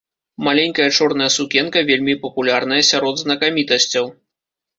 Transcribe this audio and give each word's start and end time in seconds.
Маленькая 0.45 0.87
чорная 0.99 1.27
сукенка 1.35 1.79
вельмі 1.89 2.15
папулярная 2.25 2.81
сярод 2.91 3.15
знакамітасцяў. 3.25 4.05